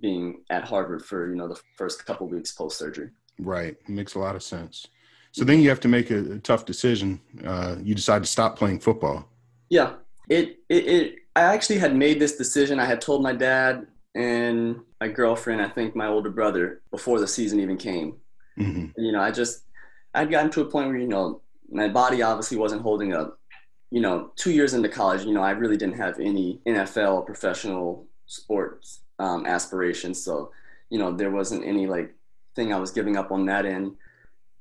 [0.00, 3.10] being at Harvard for you know the first couple weeks post surgery.
[3.40, 3.76] Right.
[3.88, 4.86] Makes a lot of sense.
[5.32, 7.20] So then you have to make a, a tough decision.
[7.44, 9.26] Uh, you decide to stop playing football.
[9.70, 9.94] Yeah,
[10.28, 12.78] it, it it I actually had made this decision.
[12.78, 17.26] I had told my dad and my girlfriend, I think my older brother, before the
[17.26, 18.16] season even came.
[18.56, 19.64] hmm You know, I just
[20.14, 21.40] I'd gotten to a point where you know
[21.70, 23.38] my body obviously wasn't holding up.
[23.90, 28.06] You know, two years into college, you know, I really didn't have any NFL professional
[28.26, 30.22] sports um, aspirations.
[30.22, 30.50] So,
[30.90, 32.14] you know, there wasn't any like
[32.54, 33.96] thing I was giving up on that end.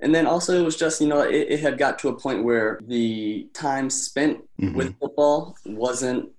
[0.01, 2.43] And then also it was just, you know, it, it had got to a point
[2.43, 6.29] where the time spent hmm with football wasn't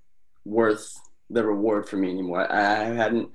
[0.44, 0.98] worth
[1.30, 2.50] the reward for me anymore.
[2.50, 3.28] I, I hadn't,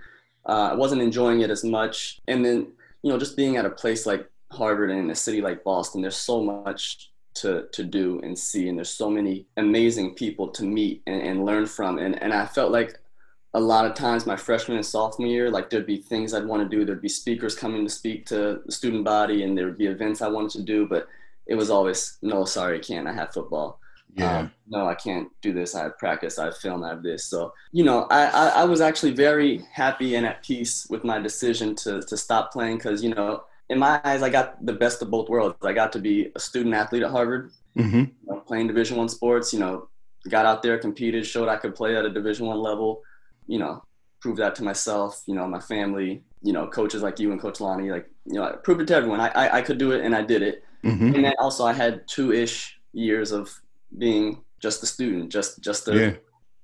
[0.45, 2.19] uh, I wasn't enjoying it as much.
[2.27, 2.67] And then,
[3.03, 6.01] you know, just being at a place like Harvard and in a city like Boston,
[6.01, 10.63] there's so much to to do and see and there's so many amazing people to
[10.63, 12.99] meet and, and learn from and and I felt like
[13.57, 16.63] a lot of times my freshman and sophomore year like there'd be things I'd want
[16.63, 19.77] to do there'd be speakers coming to speak to the student body and there would
[19.77, 21.07] be events I wanted to do but
[21.47, 23.79] it was always no sorry I can't I have football
[24.15, 24.39] yeah.
[24.39, 25.75] Um, no, I can't do this.
[25.75, 26.39] I have practice.
[26.39, 26.83] I have film.
[26.83, 27.25] I have this.
[27.25, 31.19] So, you know, I, I, I was actually very happy and at peace with my
[31.19, 35.01] decision to, to stop playing because, you know, in my eyes, I got the best
[35.01, 35.57] of both worlds.
[35.61, 37.99] I got to be a student athlete at Harvard, mm-hmm.
[37.99, 39.53] you know, playing Division One sports.
[39.53, 39.87] You know,
[40.29, 43.01] got out there, competed, showed I could play at a Division One level.
[43.47, 43.83] You know,
[44.19, 45.23] prove that to myself.
[45.25, 46.23] You know, my family.
[46.43, 47.91] You know, coaches like you and Coach Lonnie.
[47.91, 49.19] Like, you know, I proved it to everyone.
[49.19, 50.63] I I, I could do it, and I did it.
[50.83, 51.15] Mm-hmm.
[51.15, 53.59] And then also, I had two ish years of
[53.97, 56.13] being just a student, just just a, yeah.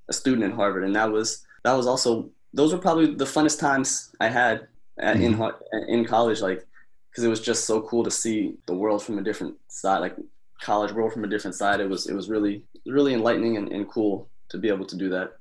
[0.10, 3.60] a student in Harvard, and that was that was also those were probably the funnest
[3.60, 4.68] times I had
[5.00, 5.80] at, Mm-hmm.
[5.90, 6.66] in in college, like
[7.10, 10.16] because it was just so cool to see the world from a different side, like
[10.62, 11.80] college world from a different side.
[11.80, 15.10] It was it was really really enlightening and, and cool to be able to do
[15.10, 15.38] that.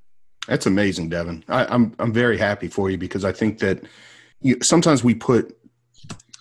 [0.48, 1.44] That's amazing, Devin.
[1.48, 3.84] I, I'm I'm very happy for you because I think that
[4.40, 5.56] you, sometimes we put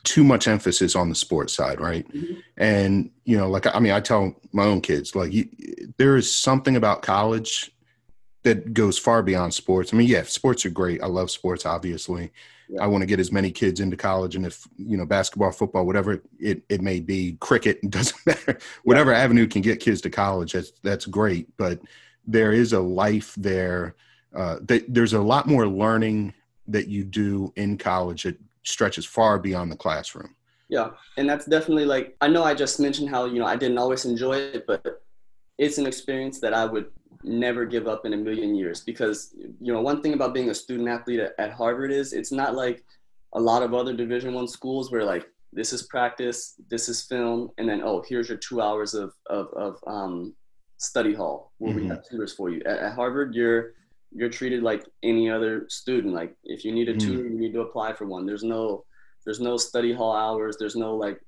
[0.03, 2.07] too much emphasis on the sports side, right?
[2.11, 2.33] Mm-hmm.
[2.57, 5.47] And you know, like I mean, I tell my own kids, like you,
[5.97, 7.71] there is something about college
[8.43, 9.93] that goes far beyond sports.
[9.93, 11.03] I mean, yeah, sports are great.
[11.03, 12.31] I love sports, obviously.
[12.69, 12.83] Yeah.
[12.83, 15.85] I want to get as many kids into college, and if you know, basketball, football,
[15.85, 18.57] whatever it it may be, cricket, doesn't matter.
[18.83, 21.55] Whatever avenue can get kids to college, that's that's great.
[21.57, 21.81] But
[22.25, 23.95] there is a life there.
[24.33, 26.33] Uh, that there's a lot more learning
[26.67, 30.35] that you do in college that stretches far beyond the classroom.
[30.69, 33.77] Yeah, and that's definitely like I know I just mentioned how you know I didn't
[33.77, 35.03] always enjoy it, but
[35.57, 36.87] it's an experience that I would
[37.23, 40.55] never give up in a million years because you know one thing about being a
[40.55, 42.85] student athlete at, at Harvard is it's not like
[43.33, 47.51] a lot of other Division One schools where like this is practice, this is film,
[47.57, 50.33] and then oh here's your two hours of of, of um,
[50.81, 51.81] study hall where Mhm.
[51.81, 52.61] we have tutors for you.
[52.65, 53.73] At, at Harvard, you're
[54.13, 56.13] you're treated like any other student.
[56.13, 56.99] Like if you need a Mhm.
[56.99, 58.25] tutor, you need to apply for one.
[58.25, 58.83] There's no
[59.23, 60.57] there's no study hall hours.
[60.57, 61.19] There's no like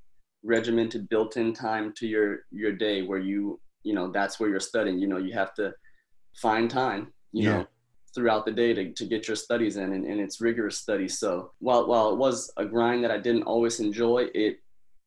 [0.44, 5.00] regimented built-in time to your your day where you you know that's where you're studying.
[5.00, 5.74] You know you have to
[6.36, 7.14] find time.
[7.32, 7.52] You Yeah.
[7.54, 7.68] know
[8.16, 11.52] throughout the day to, to get your studies in and, and it's rigorous study so
[11.58, 14.58] while while it was a grind that i didn't always enjoy it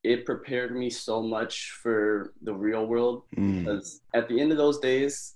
[0.07, 3.59] it prepared me so much for the real world Mm.
[3.65, 5.35] because at the end of those days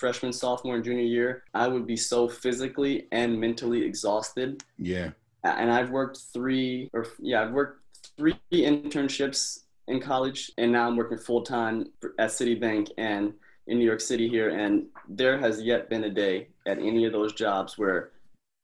[0.00, 5.10] freshman sophomore and junior year i would be so physically and mentally exhausted Yeah.
[5.44, 7.80] and i've worked three or yeah i've worked
[8.18, 11.76] three internships in college and now i'm working full-time
[12.18, 13.24] at citibank and
[13.66, 17.12] in new york city here and there has yet been a day at any of
[17.12, 18.10] those jobs where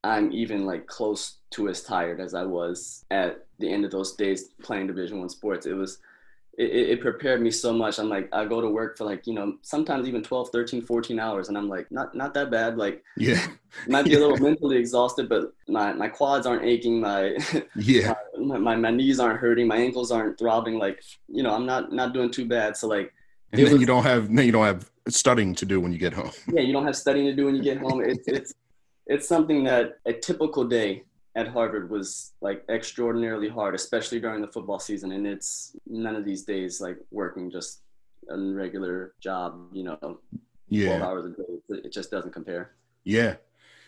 [0.03, 4.13] i'm even like close to as tired as i was at the end of those
[4.15, 5.99] days playing division one sports it was
[6.57, 9.33] it, it prepared me so much i'm like i go to work for like you
[9.33, 13.03] know sometimes even 12 13 14 hours and i'm like not not that bad like
[13.17, 13.45] Yeah.
[13.87, 17.37] might be a little mentally exhausted, but my, my quads aren't aching, my,
[17.75, 18.15] Yeah.
[18.41, 20.79] my my my knees aren't hurting, my ankles aren't throbbing.
[20.79, 22.75] Like you know, I'm not not doing too bad.
[22.77, 23.13] So like,
[23.51, 25.99] And then was- you don't have then you don't have studying to do when you
[25.99, 26.31] get home.
[26.51, 28.01] yeah, you don't have studying to do when you get home.
[28.03, 28.53] It's it's
[29.09, 31.03] it's something that a typical day
[31.35, 35.11] at Harvard was like extraordinarily hard, especially during the football season.
[35.11, 37.81] And it's none of these days like working just
[38.29, 40.19] a regular job, you know, 12
[40.69, 41.03] Yeah.
[41.05, 41.79] hours a day.
[41.87, 42.71] It just doesn't compare.
[43.03, 43.35] Yeah.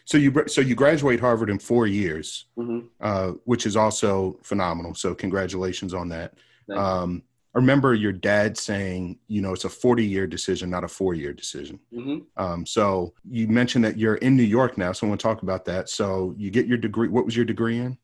[0.06, 4.96] So you so you graduate Harvard in four years, hmm uh, which is also phenomenal.
[4.96, 6.34] So congratulations on that.
[6.76, 10.88] Um, I remember your dad saying, you know, it's a 40 year decision, not a
[10.88, 11.80] four year decision.
[11.94, 14.92] hmm Um, so you mentioned that you're in New York now.
[14.94, 15.90] So I want to talk about that.
[15.90, 17.10] So you get your degree.
[17.10, 17.98] What was your degree in?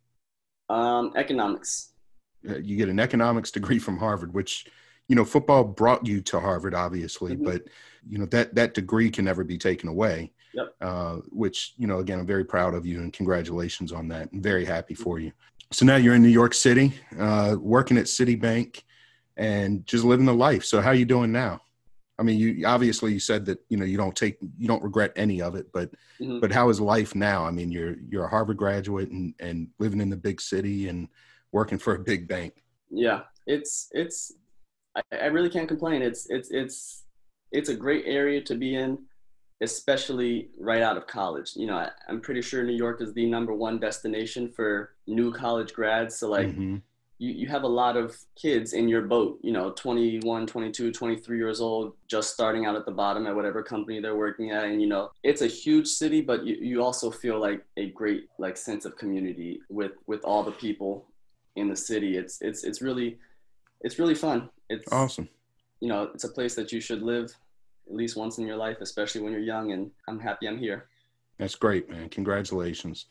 [0.69, 1.93] Um, economics.
[2.47, 4.67] Uh, you get an economics degree from Harvard, which,
[5.07, 7.43] you know, football brought you to Harvard, obviously, Mhm.
[7.45, 7.63] but
[8.09, 10.31] you know that that degree can never be taken away.
[10.53, 10.75] Yep.
[10.81, 14.29] Uh, which you know, again, I'm very proud of you and congratulations on that.
[14.33, 15.31] I'm very happy for you.
[15.71, 18.83] So now you're in New York City, uh, working at Citibank,
[19.37, 20.65] and just living the life.
[20.65, 21.61] So how you doing now?
[22.19, 25.13] I mean, you obviously you said that you know you don't take you don't regret
[25.15, 26.41] any of it, but Mhm.
[26.41, 27.45] but how is life now?
[27.45, 31.07] I mean, you're you're a Harvard graduate and and living in the big city and
[31.51, 32.53] working for a big bank.
[32.89, 34.33] yeah it's it's
[34.95, 37.03] I, I really can't complain it's it's it's
[37.51, 38.97] it's a great area to be in
[39.61, 43.25] especially right out of college you know I, i'm pretty sure new york is the
[43.25, 46.81] number one destination for new college grads so like Mhm.
[47.19, 51.37] You, you have a lot of kids in your boat you know 21 22 23
[51.37, 54.81] years old just starting out at the bottom at whatever company they're working at and
[54.81, 58.55] you know it's a huge city but you, you also feel like a great like
[58.55, 61.05] sense of community with with all the people
[61.55, 63.17] in the city it's it's it's really
[63.81, 65.29] it's really fun it's Awesome.
[65.79, 67.33] you know, it's a place that you should live
[67.87, 69.71] at least once in your life, especially when you're young.
[69.71, 70.87] And I'm happy I'm here.
[71.37, 72.09] That's great, man.
[72.09, 73.05] Congratulations.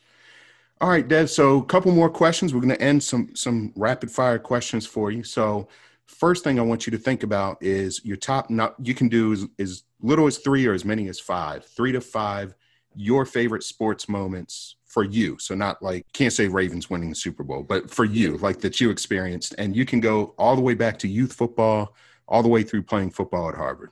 [0.79, 1.29] All right, Dev.
[1.29, 2.53] So a couple more questions.
[2.53, 5.23] We're going to end some some rapid fire questions for you.
[5.23, 5.67] So
[6.05, 8.49] first thing I want you to think about is your top.
[8.49, 11.65] Not you can do as, as little as three or as many as five.
[11.65, 12.53] Three to five.
[12.95, 15.37] Your favorite sports moments for you.
[15.39, 18.79] So not like can't say Ravens winning the Super Bowl, but for you, like that
[18.79, 21.95] you experienced, and you can go all the way back to youth football,
[22.27, 23.91] all the way through playing football at Harvard.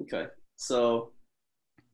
[0.00, 1.12] Okay, so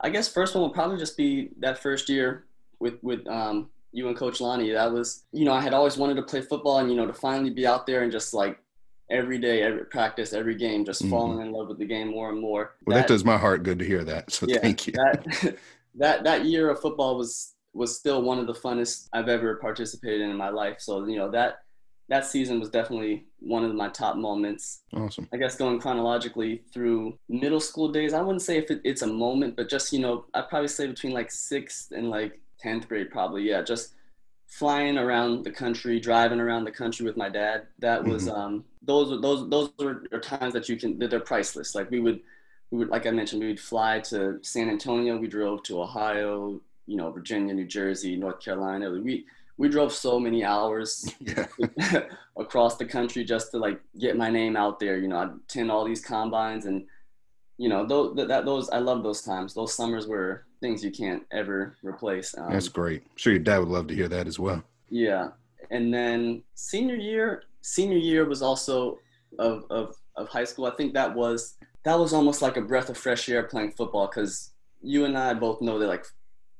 [0.00, 2.46] I guess first one will probably just be that first year
[2.80, 4.72] with with um, you and Coach Lonnie.
[4.72, 7.12] That was, you know, I had always wanted to play football, and you know, to
[7.12, 8.58] finally be out there and just like
[9.10, 11.10] every day, every practice, every game, just mm-hmm.
[11.10, 12.74] falling in love with the game more and more.
[12.86, 14.30] Well, that, that, does my heart good to hear that.
[14.30, 14.92] So yeah, thank you.
[14.94, 15.56] That,
[15.96, 20.20] that that year of football was was still one of the funnest I've ever participated
[20.20, 20.76] in in my life.
[20.80, 21.60] So you know that
[22.08, 24.80] that season was definitely one of my top moments.
[24.94, 25.28] Awesome.
[25.32, 29.06] I guess going chronologically through middle school days, I wouldn't say if it, it's a
[29.06, 33.10] moment, but just you know, I'd probably say between like sixth and like tenth grade,
[33.10, 33.42] probably.
[33.42, 33.94] Yeah, just
[34.46, 37.66] flying around the country, driving around the country with my dad.
[37.78, 38.40] That was mm-hmm.
[38.40, 39.70] um, those those those
[40.12, 41.74] are times that you can that they're priceless.
[41.74, 42.20] Like we would
[42.70, 45.16] we would like I mentioned, we would fly to San Antonio.
[45.16, 48.90] We drove to Ohio, you know, Virginia, New Jersey, North Carolina.
[48.90, 49.26] We
[49.58, 51.46] we drove so many hours yeah.
[52.36, 54.98] across the country just to like get my name out there.
[54.98, 56.86] You know, I'd attend all these combines and
[57.58, 59.52] you know, those that those I love those times.
[59.52, 62.36] Those summers were things you can't ever replace.
[62.38, 63.02] Um, That's great.
[63.02, 64.62] I'm sure your dad would love to hear that as well.
[64.88, 65.30] Yeah,
[65.70, 68.98] and then senior year, senior year was also
[69.38, 70.66] of of of high school.
[70.66, 74.06] I think that was that was almost like a breath of fresh air playing football
[74.06, 76.06] because you and I both know that like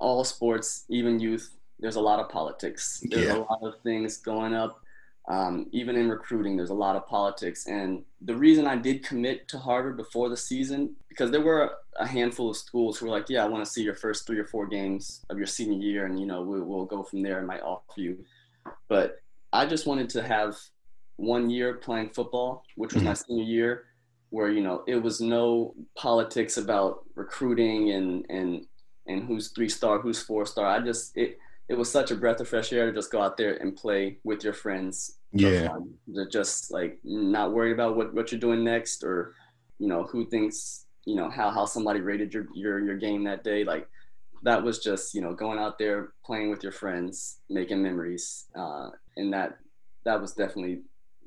[0.00, 3.02] all sports, even youth, there's a lot of politics.
[3.08, 3.36] There's yeah.
[3.36, 4.80] a lot of things going up.
[5.28, 7.66] Um, even in recruiting, there's a lot of politics.
[7.66, 12.06] And the reason I did commit to Harvard before the season, because there were a
[12.06, 14.46] handful of schools who were like, yeah, I want to see your first three or
[14.46, 17.46] four games of your senior year, and, you know, we, will go from there and
[17.46, 18.24] might offer you.
[18.88, 19.20] But
[19.52, 20.56] I just wanted to have
[21.16, 23.08] one year playing football, which was mm-hmm.
[23.08, 23.84] my senior year,
[24.30, 28.66] where, you know, it was no politics about recruiting and, and,
[29.06, 30.66] and who's three star, who's four star.
[30.66, 31.38] I just, it,
[31.68, 34.18] it was such a breath of fresh air to just go out there and play
[34.24, 35.17] with your friends.
[35.32, 35.68] Yeah.
[36.30, 39.34] Just like not worried about what, what you're doing next or,
[39.78, 43.44] you know, who thinks, you know, how, how somebody rated your, your, your game that
[43.44, 43.64] day.
[43.64, 43.88] Like
[44.42, 48.46] that was just, you know, going out there, playing with your friends, making memories.
[48.54, 49.58] Uh, and that,
[50.04, 50.80] that was definitely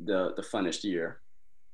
[0.04, 1.20] the, the funnest year.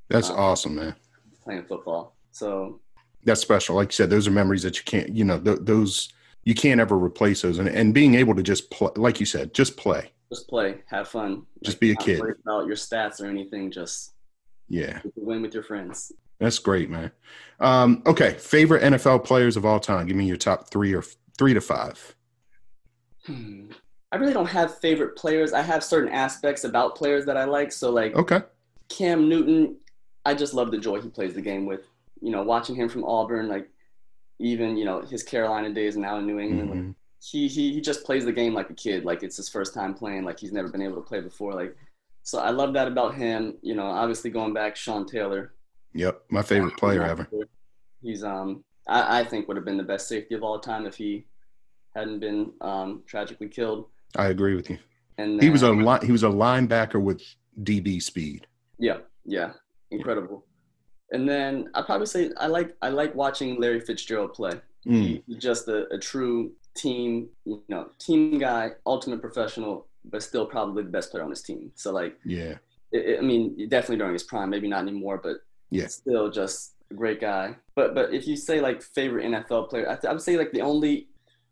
[0.10, 0.96] That's um, awesome, man.
[1.44, 2.16] Playing football.
[2.32, 2.82] So
[3.24, 3.76] that's special.
[3.76, 6.12] Like you said, those are memories that you can't, you know, th- those,
[6.44, 7.58] you can't ever replace those.
[7.58, 10.12] And, and being able to just play, like you said, just play.
[10.30, 11.44] Just play, have fun.
[11.63, 12.20] Just be a kid.
[12.20, 13.72] about your stats or anything.
[13.72, 14.13] Just
[14.68, 16.12] yeah, win with your friends.
[16.40, 17.12] That's great, man.
[17.60, 20.06] Um, okay, favorite NFL players of all time.
[20.08, 21.04] Give me your top three or
[21.38, 22.16] three to five.
[23.26, 23.72] Hmm.
[24.12, 25.52] I really don't have favorite players.
[25.54, 27.72] I have certain aspects about players that I like.
[27.72, 28.42] So like, okay,
[28.90, 29.78] Cam Newton.
[30.26, 31.82] I just love the joy he plays the game with.
[32.22, 33.70] You know, watching him from Auburn, like
[34.40, 36.70] even you know his Carolina days now in New England.
[36.70, 36.88] Mm-hmm.
[36.88, 39.73] Like, he, he he just plays the game like a kid, like it's his first
[39.73, 41.53] time playing, like he's never been able to play before.
[41.53, 41.75] Like,
[42.23, 43.56] so I love that about him.
[43.62, 45.53] You know, obviously going back, Sean Taylor.
[45.93, 47.27] Yep, my favorite player ever.
[48.01, 50.95] He's um I, I think would have been the best safety of all time if
[50.95, 51.25] he
[51.95, 53.88] hadn't been um, tragically killed.
[54.15, 54.77] I agree with you.
[55.17, 57.21] And then, he was a li- he was a linebacker with
[57.63, 58.47] DB speed.
[58.77, 59.53] Yeah, yeah,
[59.91, 60.45] incredible.
[61.12, 64.53] And then I probably say I like I like watching Larry Fitzgerald play.
[64.88, 65.23] Mm.
[65.28, 70.84] He's just a, a true team, you know, team guy, ultimate professional, but still probably
[70.84, 71.71] the best player on his team.
[71.76, 72.56] So like, yeah,
[72.91, 75.38] it, it, I mean, definitely during his prime, maybe not anymore, but
[75.69, 77.56] yeah, still just a great guy.
[77.76, 80.52] But but if you say like favorite NFL player, I, th- I would say like
[80.52, 81.08] the only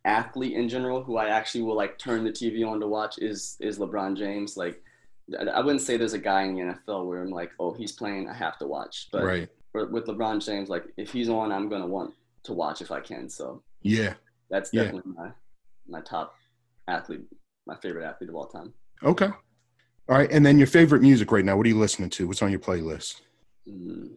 [0.06, 3.58] athlete in general who I actually will like turn the TV on to watch is
[3.60, 4.56] is LeBron James.
[4.56, 4.82] Like
[5.39, 8.29] I wouldn't say there's a guy in the NFL where I'm like, oh, he's playing,
[8.29, 9.08] I have to watch.
[9.12, 9.50] But right.
[9.73, 12.13] with LeBron James, like if he's on, I'm gonna want
[12.46, 13.29] to watch if I can.
[13.29, 14.13] So yeah,
[14.50, 15.23] that's definitely yeah.
[15.23, 15.31] my
[15.87, 16.35] my top
[16.87, 17.25] athlete,
[17.65, 18.73] my favorite athlete of all time.
[19.04, 19.29] Okay.
[20.08, 21.58] All right, and then your favorite music right now?
[21.58, 22.27] What are you listening to?
[22.27, 23.21] What's on your playlist?
[23.67, 24.12] Mm,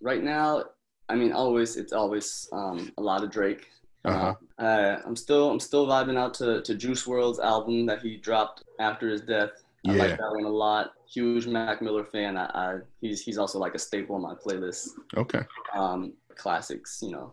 [0.00, 0.64] right now,
[1.08, 3.68] I mean, always it's always um, a lot of Drake.
[4.06, 4.34] Uh-huh.
[4.58, 8.64] Uh, I'm still I'm still vibing out to to Juice WRLD's album that he dropped
[8.80, 9.50] after his death.
[9.86, 10.02] I yeah.
[10.02, 10.92] like that one a lot.
[11.12, 12.38] Huge Mac Miller fan.
[12.38, 14.88] I, I, he's he's also like a staple on my playlist.
[15.16, 15.40] Okay.
[15.74, 17.32] Um, classics, you know,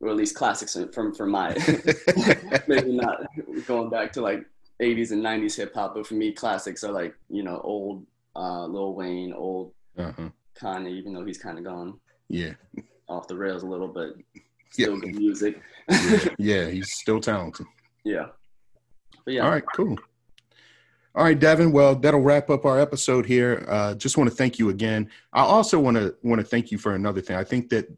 [0.00, 1.54] or at least classics from from my
[2.68, 3.20] maybe not
[3.66, 4.44] going back to like
[4.80, 8.64] 80s and 90s hip hop, but for me, classics are like you know old uh,
[8.66, 10.28] Lil Wayne, old uh-huh.
[10.60, 12.52] Kanye, even though he's kind of gone Yeah.
[13.08, 14.40] off the rails a little, but Yeah.
[14.70, 15.60] still good music.
[15.88, 16.18] yeah.
[16.38, 16.68] Yeah.
[16.68, 17.66] He's still talented.
[18.04, 18.26] yeah.
[19.24, 19.44] But yeah.
[19.44, 19.96] All right, cool.
[21.14, 21.72] All right, Devin.
[21.72, 23.64] Well, that'll wrap up our episode here.
[23.66, 25.10] Uh, just want to thank you again.
[25.32, 27.36] I also want to want to thank you for another thing.
[27.36, 27.90] I think that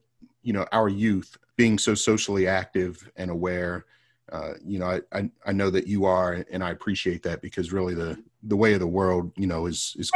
[0.42, 3.84] you know our youth being so socially active and aware.
[4.32, 7.70] Uh, you know, I, I I know that you are, and I appreciate that because
[7.70, 10.10] really the the way of the world, you know, is is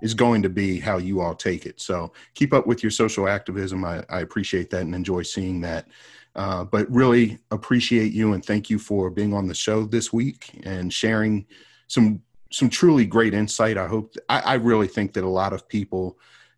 [0.00, 1.80] is going to be how you all take it.
[1.80, 3.84] So keep up with your social activism.
[3.84, 5.88] I, I appreciate that and enjoy seeing that.
[6.36, 10.60] Uh, but really appreciate you and thank you for being on the show this week
[10.62, 11.46] and sharing
[11.88, 12.22] some
[12.52, 13.76] some truly great insight.
[13.76, 16.16] I hope I, I really think that a lot of people,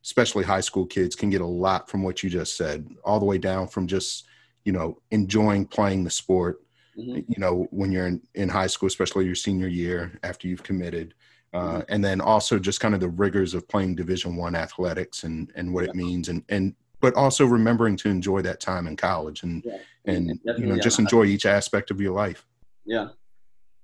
[0.09, 3.27] especially high school kids, can get a lot from what you just said, all the
[3.27, 4.27] way down from just
[4.65, 6.63] you know enjoying playing the sport.
[6.99, 7.27] Mhm.
[7.29, 11.13] You know, when you're in, in high school, especially your senior year after you've committed,
[11.53, 15.53] uh, and then also just kind of the rigors of playing Division One athletics and
[15.55, 19.43] and what it means, and and but also remembering to enjoy that time in college
[19.43, 19.77] and Yeah.
[20.07, 21.05] and you know Definitely, just yeah.
[21.05, 22.47] enjoy each aspect of your life.
[22.87, 23.09] Yeah,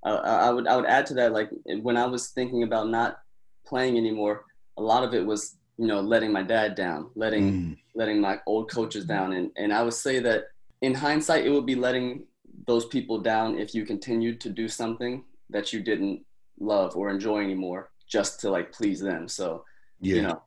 [0.03, 1.51] I, I I would I would add to that like
[1.83, 3.19] when I was thinking about not
[3.67, 4.45] playing anymore,
[4.79, 8.41] a lot of it was you know letting my dad down, letting Mm, letting my
[8.47, 10.45] old coaches down, and and I would say that
[10.83, 12.25] in hindsight, it would be letting
[12.67, 16.25] those people down if you continued to do something that you didn't
[16.59, 19.29] love or enjoy anymore just to like please them.
[19.29, 19.65] So
[20.01, 20.43] yeah, you know,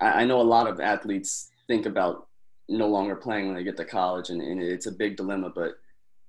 [0.00, 2.28] I, I know a lot of athletes think about
[2.68, 5.72] no longer playing when they get to college, and, and it's a big dilemma, but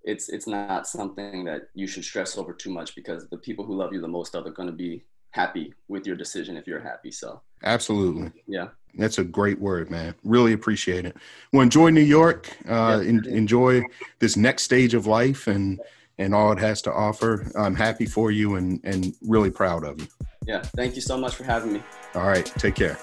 [0.04, 3.76] it's it's not something that you should stress over too much because the people who
[3.76, 5.04] love you the most are going to be
[5.36, 7.12] happy with your decision if you're happy.
[7.12, 8.32] So absolutely.
[8.48, 8.68] yeah,
[8.98, 10.16] That's a great word, man.
[10.24, 11.18] Really appreciate it.
[11.52, 12.48] Well, enjoy New York.
[12.68, 13.10] Uh, Yeah.
[13.10, 13.84] en- enjoy
[14.20, 15.80] this next stage of life and
[16.18, 17.52] and all it has to offer.
[17.58, 20.08] I'm happy for you and and really proud of you.
[20.48, 20.62] yeah.
[20.80, 21.82] Thank you so much for having me.
[22.16, 22.98] All right, take care.